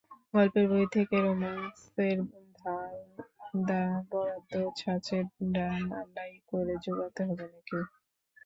গল্পের 0.33 0.65
বই 0.71 0.85
থেকেই 0.93 1.21
রোম্যান্সের 1.25 2.17
বাঁধা 2.29 3.81
বরাদ্দ 4.09 4.53
ছাঁচে 4.79 5.17
ঢালাই 5.53 6.33
করে 6.49 6.75
জোগাতে 6.83 7.21
হবে 7.27 7.45
নাকি। 7.45 7.77